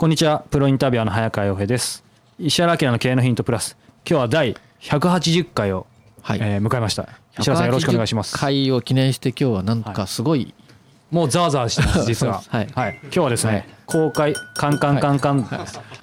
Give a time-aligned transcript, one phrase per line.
[0.00, 0.46] こんにちは。
[0.50, 2.02] プロインタビュアーの早川洋平です。
[2.38, 3.76] 石原明の経営のヒントプラス。
[4.08, 5.86] 今日は第180回を、
[6.22, 6.38] はい。
[6.40, 7.06] えー迎えました。
[7.38, 8.34] 石原さんよろしくお願いします。
[8.34, 10.54] 回を記念して今日はなんかすごい、
[11.10, 12.40] もうざわざわしてます実は。
[12.48, 12.68] はい。
[12.72, 15.46] 今日はですね、公開カンカンカンカン、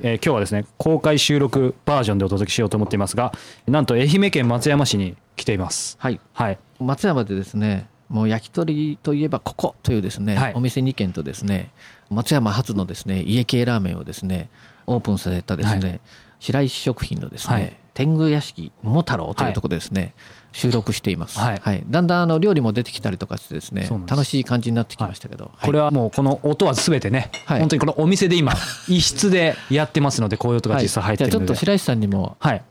[0.01, 3.33] えー今日はですね公開収録バージョンでお届けしようと思っていますが
[3.65, 5.97] なんと愛媛県松山市に来ています。
[5.99, 6.59] はい、はい。
[6.79, 10.53] 松山でですねもう焼き鳥といえばここというですね、はい。
[10.53, 11.71] お店2軒とですね
[12.09, 14.49] 松山初のですね家系ラーメンをですね
[14.87, 16.01] オープンされたですね、はい。
[16.39, 17.75] 白石食品のですね、はい。
[17.93, 20.13] 天狗屋敷桃太郎というところでですね、
[20.53, 21.83] 収録しています、はい。
[21.87, 27.59] だんだんあの料理も出てきたりとかしてですね楽しい感じになってきましたけど、これはもうこの音は全てね、はい。
[27.59, 28.53] 本当にこのお店で今
[28.87, 32.63] 一室でやってますのでこういう音が実際入ってるじゃあちょのでっと白石さんにもはい。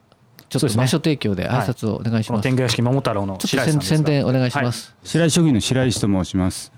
[0.48, 3.96] ちょっと場所提供で挨拶をお願いします、この天狗屋敷桃太郎の白石さんですが。
[3.96, 6.72] 宣伝お願いします、白石食品の白石と申します。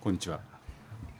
[0.00, 0.47] こんにちは。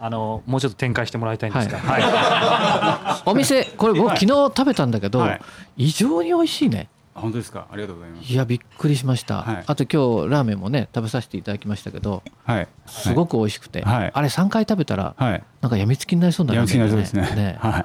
[0.00, 3.22] あのもうちょっと展開してもらいたいんですが、はい。
[3.26, 5.40] お店これ僕昨日食べたんだけど、はい。
[5.76, 6.88] 異常に美味しいね。
[7.14, 7.66] あ本当ですか？
[7.70, 8.32] ありがとうございます。
[8.32, 9.64] いやびっくりしました、はい。
[9.66, 12.68] あと今日ラーメンもね食べさせていただきましたけどはい。
[12.86, 14.10] すごく美味しくて、はい。
[14.14, 15.42] あれ3回食べたらはい。
[15.60, 17.22] なんかやみつきになりそうなやみつきになりそうですね。
[17.34, 17.56] ね。
[17.60, 17.84] はい。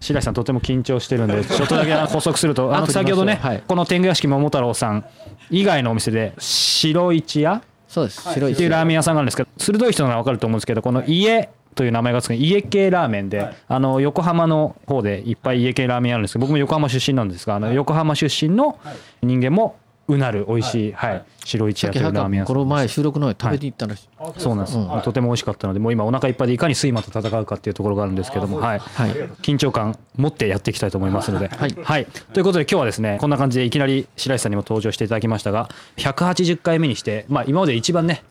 [0.00, 3.62] 白石さんとても緊張してるんでちょっとだけ補足するとあの 先ほどね、はい。
[3.64, 5.04] この天狗屋敷桃太郎さん
[5.48, 7.62] 以外のお店で白市屋
[7.92, 8.22] そうです。
[8.32, 8.66] 白いってい。
[8.66, 18.78] うラーメン屋さんがあるんですけど鋭い人なら分かると思うんですけどこの家という名前がつく家系ラーメンであの横浜の方でいっぱい家系ラーメンあるんですけど僕も横浜出身なんですがあの横浜出身の
[19.22, 19.76] 人間も
[20.08, 24.08] うなる美味しい、はい、白市さっき屋というラーメン屋さんこの前収録の前食べに行ったらしい、
[24.38, 25.02] そうなんです、うん。
[25.02, 28.78] とても美味しかったのでもう今お腹いっぱいでいかに睡魔と戦うかっていうところがあるんですけども、はい。
[28.78, 29.10] はい。
[29.42, 32.06] 緊張感持ってやっていきたいと思いますので、はい。
[32.32, 38.22] ということで今日はですねこんな感じでいきなり白石さんにも登場していただきましたが180回目にして、まあ、今まで一番ね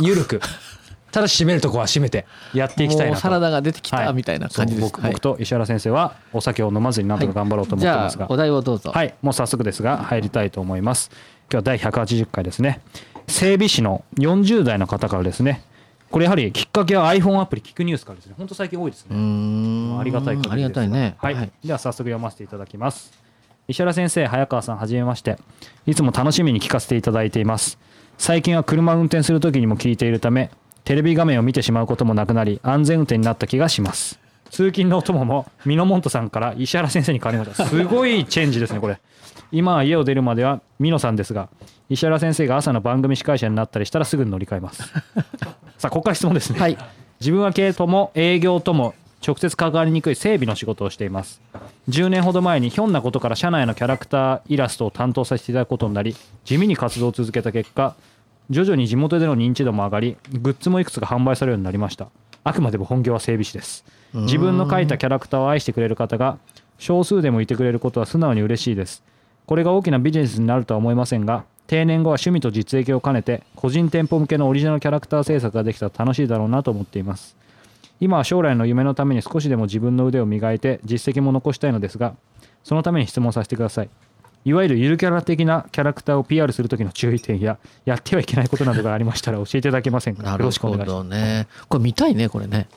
[0.00, 0.40] 緩く
[1.12, 11.10] ただ締めるとこは締めてやっていきたいなとサラダが出てきた、はいみたいな感じです僕僕と石原先生はお酒を飲まずになんとか頑張ろうと思ってますが、あお題をどうぞはい、もう早速ですが入りたいと思います。
[11.50, 12.80] 今日は第180回ですね。
[13.28, 15.62] 整備士の40代の方からですね。
[16.10, 18.34] これやはりきっかけは iPhone アプリ聞くニュースからですね。
[18.38, 19.16] 本当最近多いですね。
[19.16, 23.12] んありがたいありがたいねはい、では早速読ませていただきます。
[23.68, 25.38] 石原先生、早川さん、はじめまして。
[25.86, 27.78] いつも楽しみに聞かせていただいています。
[28.16, 30.50] 最近は車を運転するときにも聞いているため、
[30.86, 34.18] テレビ画面を見てしまうこともなくなり、安全運転になった気がします。
[34.50, 37.66] 通勤のお供も、ミノモントさんから石原先生に変わりました。
[37.66, 38.98] すごいチェンジですね、これ。
[39.52, 41.48] 今は家を出るまではミノさんですが、
[41.90, 44.82] 石原先生が朝の番組司会者になったりしたらすぐに乗り換えます。
[45.76, 46.58] さあ、ここから質問ですね。
[46.58, 46.78] はい
[47.20, 48.94] 自分は経営とも営業とも
[49.26, 51.40] 直接関わりにくい整備の仕事をしています
[51.88, 56.14] 10年ほど前にひょんなことから社内のキャラクターイラストを担当させていただくことになり
[56.44, 57.96] 地味に活動を続けた結果
[58.50, 62.08] 徐々に地元での認知度も上がりグッズもいくつか販売されるようになりました。
[62.44, 63.84] あくまでも本業は整備士です。
[64.14, 66.38] 自分の描いたキャラクターを愛してくれる方が
[66.78, 69.02] 少数でもいてくれることは素直に嬉しいです。
[69.46, 77.36] これが大きなビジネスになるとは思いませんが定年後は趣味と実益を兼ねて個人店舗向けのオリジナルキャラクター制作ができたら楽しいだろうなと思っています。
[77.98, 82.14] 今は将来の夢のために少しでも自分の腕を磨いて実績も残したいのですが
[82.62, 83.88] そのために質問させてください
[84.46, 90.22] いわゆるゆるキャラ的なキャラクターを PR するときの注意点ややってはいけないことなどがありましたら教えていただけませんか？
[90.22, 91.48] よなるほどね。
[91.68, 92.68] これ見たいねこれね。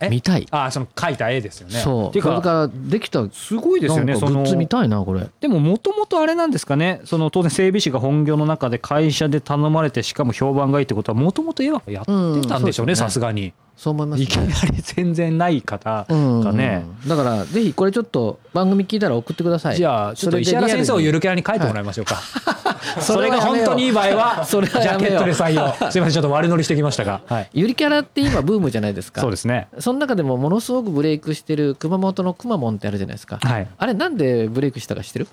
[0.00, 0.08] え？
[0.08, 0.44] 見たい。
[0.44, 1.74] すあその描いた絵ですよね。
[1.74, 2.08] そう。
[2.08, 3.28] っていうかこれからできた。
[3.30, 4.36] すごいですよねその。
[4.36, 5.28] グッズ見たいなこれ。
[5.40, 7.02] でももともとあれなんですかね？
[7.04, 12.94] その当然整備士が本業の中で会社で頼まれてしかも評判がいいってことはもともと絵はやってたんでしょうね。
[12.94, 14.52] さすがにそう思いますいきなり
[14.82, 19.76] 全然ない方うんがね、だからぜひこれちょっと番組聞いたら送ってください。
[19.76, 22.16] じゃあちょっと石原先生をゆるキャラに書いてもらいましょうか、
[23.00, 25.90] それが本当にいい場合はジャケットで採用。
[25.90, 29.20] すいませんちょっと悪乗りしてきましたが、はい、ゆりキャラって今ブームじゃないですか。
[29.20, 29.68] そうですね。
[29.78, 33.66] その中でもものすごくブレイクしてる熊本のくまモンってあるじゃないですか、はい。
[33.76, 35.28] あれなんでブレイクしたか知ってる？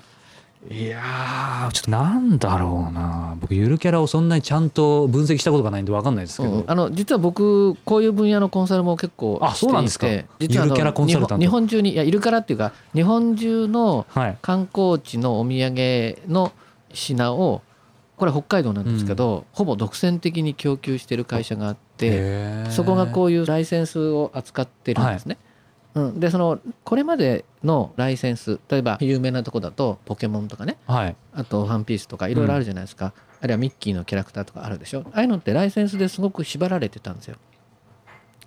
[0.67, 3.38] いやーちょっとなんだろうな。
[3.39, 6.63] 僕ゆるキャラをそんなにちゃんと分析したことがないんで分かんないですけど、うん。
[6.67, 10.07] あの実は僕こういう分野のコンサルも結構あそうなんですか。
[10.39, 11.41] 実はゆるキャラコンサルタント。
[11.41, 14.38] 日本中にいやゆるキャラっていうか日本中のはい。
[14.41, 16.51] 観光地のお土産の
[16.91, 17.61] 品を
[18.17, 25.38] これ北海道なんですけど、ほぼ独占的に供給してる会社があってそこがこういうライセンスを扱ってるんですね。
[25.95, 30.77] うん、でそのこれまでのライセンス例えば有名なとこだとポケモンとかね。
[30.86, 31.15] はい。
[31.33, 35.03] あとワンピースとかいろいろあるじゃないですか、あるいはミッキーのキャラクターとかあるでしょ。
[35.13, 37.38] ああいうのってライセンスですごく縛られてたんですよ。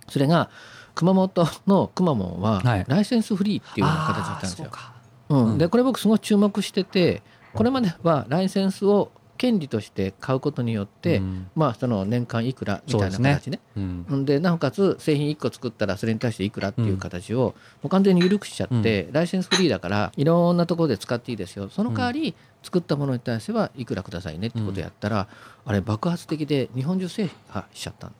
[0.08, 0.50] それが
[0.94, 2.84] 熊本のくまモンははい。
[2.86, 4.68] ライセンスフリーっていうような形だったんですよ。
[4.70, 5.58] あーそううん。
[5.58, 7.22] でこれ僕すごい注目してて
[7.54, 9.10] これまではライセンスを
[9.42, 11.50] 権利として買うことによって、うん。
[11.56, 13.58] まあその年間いくらみたいなそうでね。
[13.76, 14.24] うん。
[14.40, 17.54] なおかつ製品1個作ったらそれに対していくらっていう形をも
[17.86, 21.68] う完全に緩くしちゃって、ライセンスフリーだからいろんなところで使っていいですよ。
[21.70, 25.26] その代わり作ったものに対してはいくらくださいねってことをやったら、
[25.64, 28.12] あれ爆発的で日本中制覇しちゃった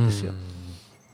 [0.00, 0.32] んですよ。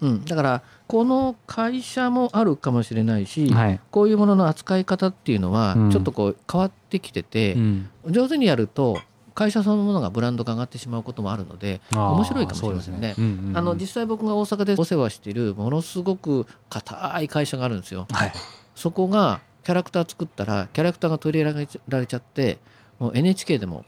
[0.01, 3.81] うん、だからこの会社もあるかもしれないし、はい。
[3.91, 5.91] こういうものの扱い方っていうのはうん。
[5.91, 7.91] ちょっとこう変わってきてて、うん。
[8.07, 9.01] 上手にやると
[9.35, 13.15] 会社そのものがブランドが上がってしまうこともあるので面白いかもしれませんね。
[13.55, 18.07] あの実際僕が大阪でお世話しているものすごく硬い会社があるんですよ。
[18.11, 18.33] はい。
[18.75, 22.59] そこがキャラクター作ったらキャラクターが取り入れられちゃって
[22.99, 23.85] もう NHK でも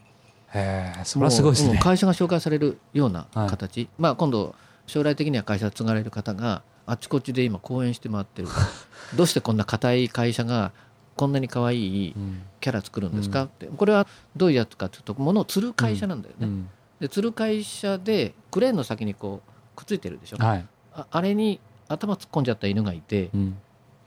[1.03, 1.79] それはすごいですね。
[1.79, 4.55] 会社が紹介されるような形、まあ今度
[4.85, 8.47] 将来的には会社継がれる方があっちこっちで今講演して回ってる。
[9.15, 10.71] どうしてこんな硬い会社が
[11.15, 12.41] こんなに可愛いうん。
[12.59, 13.43] キャラ作るんですか？
[13.43, 13.67] って。
[13.67, 16.69] これはどういうやつかというと物を釣る会社なんだよね、うん。
[16.99, 20.37] で釣る会社でクレーンの先にこうくっついてるでしょ。
[20.37, 20.65] はい。
[20.93, 23.57] ああれに頭突っ込んじゃった犬がいてうん。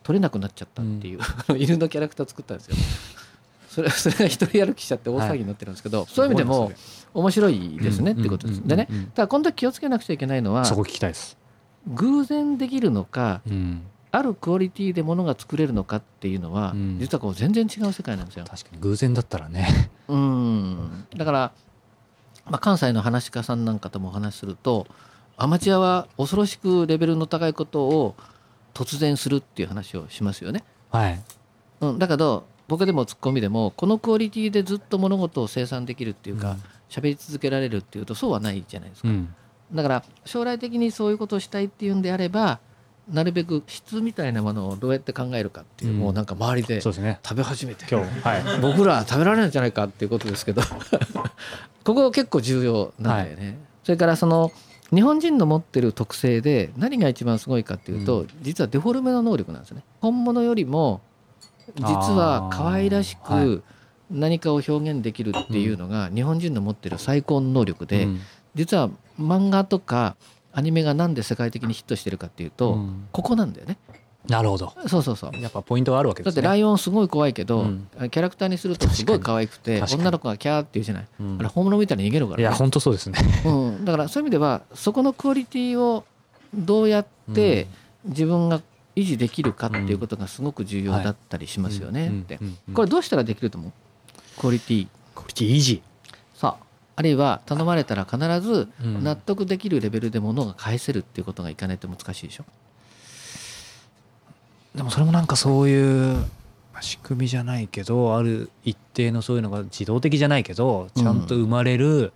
[0.03, 1.19] 取れなくなっちゃったっていう、
[1.59, 2.77] 犬のキャラクター作ったんですよ。
[3.69, 6.71] それ それが一人歩きしちゃって大騒ぎになってるんですけど、そういう意味でも
[7.13, 11.37] 面白いですねってことです、でねただ今度気をつけなくちゃいけないのはそこ聞きたいです。
[11.89, 13.83] 偶然できるのかうん
[14.13, 16.99] あるクオリティでものが作れるのかっていうのは、うん。
[16.99, 18.45] 実はこう全然違う世界なんですよ。
[18.49, 19.91] 確かに偶然だったらね。
[20.09, 21.07] うん。
[21.17, 21.53] だから、
[22.47, 24.87] まあ、関西の話し家さんなんかともお話しすると
[25.37, 28.15] アマチュアは恐ろしくレベルの高いことを
[28.73, 30.65] 突然するっていう話をしますよね。
[30.91, 31.23] はい。
[31.81, 36.57] うん、だけど僕でもツッコミでもこのクオリティでずっと物事を生産できるっていうか
[36.89, 39.09] 喋、り続けられるっていうとそうはないじゃないですか。
[39.09, 39.35] うん。
[39.73, 42.61] だから将来的にそういうことをしたいっていうんであれば
[43.13, 45.99] なるべく質みたいなものをどうやって考えるかっていう、うん。
[45.99, 47.21] もうなんか周りでそうですね。
[47.23, 48.43] 食べ始めて今日はい。
[48.61, 50.63] 僕らは食べられないんじゃないかっていうことですけど
[51.85, 54.51] ここ結構重要なんだよね、それからその
[54.93, 59.85] 日本人の持ってる特性で何が一番すごいかっていうと、う実はデフォルメの能力なんですね。
[60.01, 61.01] 本物よりも
[61.77, 63.63] 実は可愛らしく
[64.11, 68.21] 何かを表現できるっていうのが日本人の持ってる最高の能力で、うん。
[68.57, 70.17] 実は漫画とか
[70.57, 73.09] アニメがなんで世界的にヒットしてるかっていうと、うん。
[73.13, 73.77] ここなんだよね。
[74.27, 74.73] なるほど。
[74.89, 75.41] そうそうそう。
[75.41, 76.37] やっぱポイントがあるわけですね。
[76.37, 77.89] だってライオンすごい怖いけど、うん。
[78.11, 81.37] キャラクターにするとすごい可愛くて女の子がキャーって言うじゃない、うん。
[81.39, 83.19] あれ本物みたいに逃げるから、ね、いや本当そうですね。
[83.45, 86.05] うん、だからそういう意味ではそこのクオリティを
[86.55, 87.69] どうやって
[88.05, 88.63] 自分が
[88.97, 92.09] 維持できるかっていうことがすごく重要だったりしますよね。
[92.09, 92.41] って、
[92.73, 93.73] これどうしたらできると思う？
[94.41, 94.89] クオリティ。
[95.15, 95.77] クオリティ維持。
[95.77, 95.83] さ
[96.97, 99.05] ああるいは頼まれたら必ずうん。
[99.05, 102.45] 納得できるレベルでものが返せるっていうことがいかないと難しいでしょ？
[104.75, 106.17] でもそれもなんかそういう
[106.73, 112.13] まあ仕組みじゃないけどある一定のそういうのが自動的じゃないけどちゃんと生まれる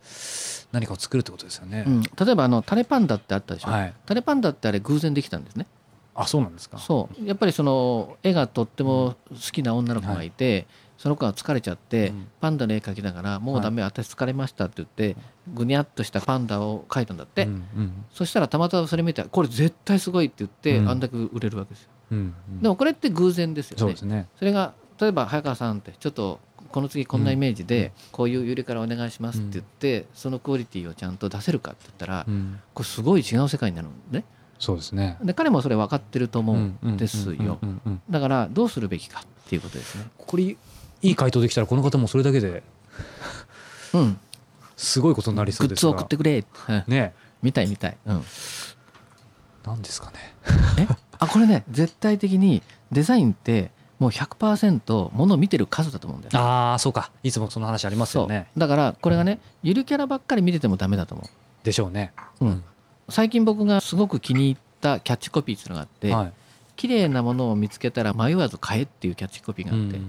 [0.73, 3.95] 何かを作るってことですよね、うん、例えばあのタレパンダってあったでしょ、はい。
[4.07, 5.67] タレパンダってあれ偶然できたんですね。
[6.15, 6.79] あそうなんですか。
[6.79, 7.27] そう。
[7.27, 10.67] やっぱりその絵がとっても好きな女の子がいて、
[11.01, 12.29] その子が疲れちゃって、うん。
[12.43, 15.17] パンダの絵描きながら「もうダメ、私疲れました」って言って
[15.49, 17.49] ぐにゃっとしたパンダを描いたんだって、
[18.13, 20.91] そしたらたまたまそれ見て「これ絶対すごい」って言って、うん。
[20.91, 21.89] あんだけ売れるわけですよ。
[22.61, 24.29] でもこれって偶然ですよね。
[24.39, 26.39] それが例えば早川さんってちょっと
[26.71, 32.61] この次こんなイメージでこういうゆりからお願いしますって言って、そのクオリティをちゃんと出せるかって言ったら、うん。
[32.75, 34.25] これすごい違う世界になるのね。
[34.59, 35.17] そうですね。
[35.23, 37.59] で彼もそれ分かってると思うんですよ。
[38.11, 40.05] だからどうするべきかっていうことですね。
[40.19, 40.55] これ
[41.03, 42.63] いい回答できたらこの方もそれだけで
[43.95, 44.19] うん。
[44.77, 45.93] すごいことになりそうですが。
[45.93, 47.15] グッズを送ってくれ、うんね。
[47.43, 48.25] 見たい見たい、うん、
[49.65, 50.35] な何ですかね。
[50.79, 50.89] え？
[51.19, 56.39] あこれね絶対的にデザインってもう100%ものを見てる数だと思うんだよね。
[56.39, 57.11] ああそうか。
[57.23, 58.49] いつもその話ありますよね。
[58.57, 61.25] だからこれがねゆるキャラばっかり見ててもダメだと思
[61.63, 62.13] でしょうね。
[62.41, 62.65] う、うん、
[63.09, 66.33] 最近僕がすごく気に入ったキャッチコピーっていうのがあって、はい。
[66.77, 70.01] 綺麗なものを見つけたら迷わず買えっていうキャッチコピーがあって、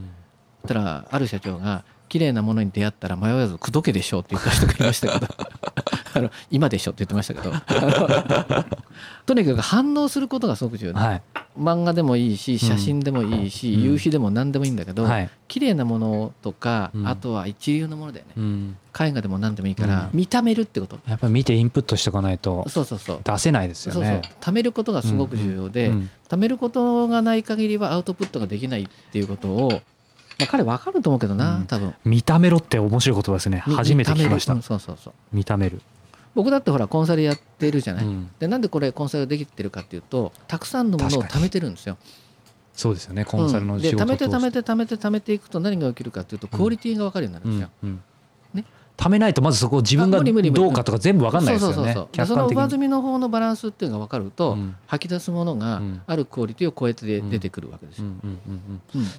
[0.61, 5.27] たらある社長が綺麗なものに出会ったら迷わず口説けでしょうって言った人がいましたけど。
[6.13, 7.53] あの今でしょって言ってましたけど。
[9.25, 11.21] とにかく反応することがすごく重要で、はい。
[11.57, 13.83] 漫画でもいいし写真でもいいし、うん。
[13.83, 15.29] 夕日でも何でもいいんだけど、はい。
[15.47, 17.07] 綺麗なものとか、うん。
[17.07, 18.33] あとは一流のものだよね。
[18.35, 18.77] うん。
[18.99, 20.17] 絵画でも何でもいいから、うん。
[20.17, 20.99] 見ためるってこと。
[21.07, 23.19] やっぱり見てインプットしておかないとそうそうそう。
[23.23, 24.11] 出せないですよそうそう。
[24.11, 26.09] ね貯めることがすごく重要で、うん。
[26.27, 29.81] 貯めることがない限りはアウトプットができないっていうことを、
[30.41, 31.65] まあ、彼分かると思うけどな、うん。
[31.65, 31.93] 多分。
[32.05, 33.63] 見た目ろって面白い言葉ですね。
[33.67, 34.53] み初めて聞きました。
[34.53, 35.13] うんそうそうそう。
[35.31, 35.81] 見ためる。
[36.33, 38.31] 僕だってほらコンサルやってるじゃない、うん。
[38.39, 41.97] でなんでこれコンサルできてるかっていうとたくさんのものを貯めてるんですよ。
[42.73, 43.81] そうですよねコンサルのうん。
[43.81, 47.97] で仕事貯めて貯めてて貯めて貯めていくと何が起きるかっていうとクオリティが分かるようになるんですよ、ね
[49.01, 51.95] 貯めないとまずそこ自分がどうかとか全部わかんないですよね。
[52.23, 56.01] その上積みの方のバランスっていうのが分かると、うん吐き出すものがうん。
[56.05, 58.05] あるクオリティを超えてうん出てくるわけですよ、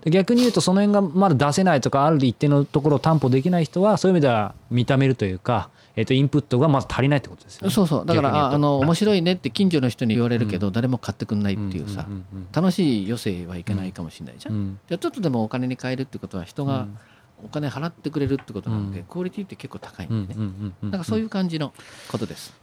[0.05, 7.73] 逆に言うとその辺がまだ出せないとかある一定のところを担保できない人はそういう意味では見た目るというか、えっとインプットがまず足りないってことですよね。
[7.73, 8.07] そうそう。
[8.07, 12.07] だからああの面白いねって近所の人に言われるけど、誰も買ってくんないっていうさ、
[12.53, 14.79] 楽しい余生はいけないかもしれないじゃん、うん。
[14.89, 16.99] じゃあちょっとでもお金に換えるってことは人がうん
[17.45, 19.05] お金払ってくれるってことなんで、うん。
[19.07, 21.73] クオリティって結構高いんうんでね、だからそういう感じの
[22.09, 22.55] ことです、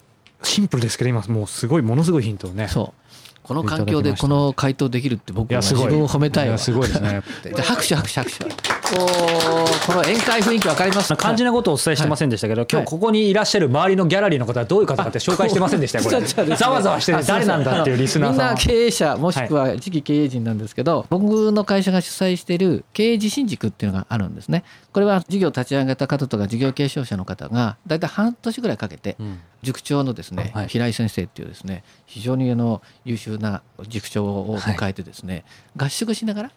[0.43, 3.09] シンプルですけど今もうすごいものすごいヒントをねそう。
[3.43, 6.51] この環境でこの回答できるって僕は自分を褒めたいわ。
[6.53, 7.23] やすごいですね。
[7.63, 8.45] 拍手拍手拍手
[8.95, 15.99] この宴会雰囲気わかります肝心なことをお伝えしてませんでしたけど、今日ここにいらっしゃる周りのギャラリーの方はどういう方かって紹介してませんでした？
[16.01, 16.55] よこれ。
[16.55, 18.39] ざわざわしてて誰なんだっていうリスナーさん。
[18.39, 24.63] はみんな経営者もしくは次期経営陣なんですけど、僕の会社が主催している経営自信軸っていうのがあるんですね。
[24.91, 29.39] これは事業立ち上げた方とか事業継承者の方が大体半年ぐらいかけてうん。
[29.61, 30.67] 塾長のですね、はい。
[30.69, 35.43] 平井先生っていうですね非常にあの優秀な塾長を迎えてですね、
[35.75, 36.51] 合宿しながら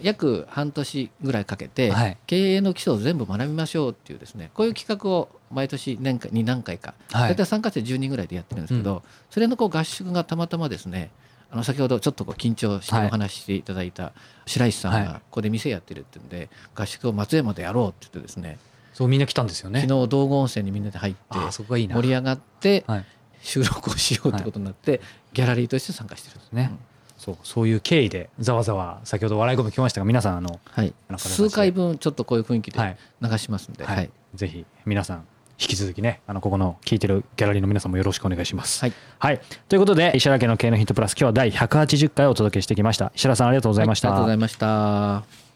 [0.00, 2.18] 約半年ぐらいかけて、はい。
[2.26, 7.30] 経営の基礎を全部学びましょうっていうですねこういう企画を毎年年間に何回か、はい。
[7.30, 11.10] 大体参加生10人ぐらいでやってるんですけど、それのこう合宿がたまたまですね
[11.50, 14.12] あの先ほどちょっとこう緊張してはいお話ししていただいた
[14.46, 15.04] 白石さんはい。
[15.04, 18.58] がここで店やってるっていうんで合宿を松山でやろうって言ってですね
[18.92, 19.80] そうみんな来たんですよね。
[19.82, 23.04] 昨日道後温泉にみんなで入って盛り上がってはい。
[23.40, 25.00] 収録をしようってことになって
[25.32, 26.72] ギャラリーとして参加してるんですね
[27.18, 30.94] そうそういう経緯でざわざわ先ほど笑い声も聞きましたが皆さんあの、はい。
[31.16, 32.96] 数回分ちょっとこういう雰囲気はい。
[33.20, 33.96] で流しますんで、はい。
[33.96, 34.10] はい。
[34.34, 35.26] ぜひ皆さん
[35.60, 38.80] 引き続きねあのここの聞いてるギャラリーの皆さんもよろしくお願いします。
[38.80, 38.92] はい。
[39.18, 43.12] はい、ということで石原家の経営のヒントプラス今日は第180回をお届けしてきました。
[43.14, 44.08] 石原さんありがとうございました。
[44.08, 45.47] ありがとうございました。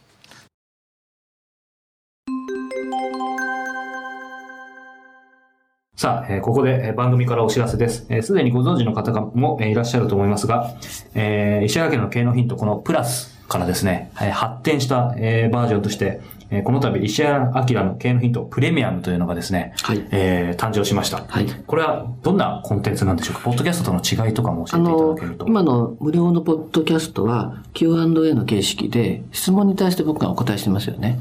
[6.02, 8.06] さあ、えーここでえー番組からお知らせです。
[8.08, 10.74] えーすでにご存知の方がもえーいらっしゃると思いますが、
[11.14, 21.22] えー石原家の経営のヒント、このプラスからですね、えー発展した、えーバージョンとして、えーこの度石原明の経営のヒントプレミアムというのがですね、はいえー誕生しました。
[21.28, 23.42] はいこれはどんなコンテンツなんでしょうか？
[23.44, 31.20] ポッドキャストとの違いとかも教えていただけると。、今の無料のポッドキャストは Q&A の形式で質問に対して僕がお答えしてますよね。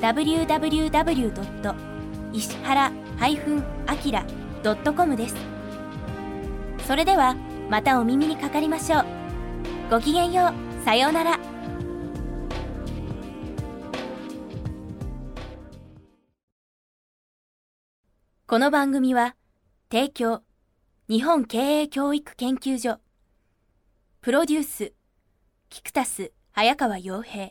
[0.00, 1.74] www.
[2.32, 5.36] 石原 -akira.com です。
[6.86, 7.36] それでは
[7.70, 9.04] またお耳にかかりましょう。
[9.90, 10.84] ごきげんよう。
[10.84, 11.38] さようなら。
[18.46, 19.34] この番組は
[19.90, 20.42] 提供
[21.08, 22.98] 日本経営教育研究所
[24.20, 24.92] プロデュース
[25.70, 27.50] キクタス早川洋平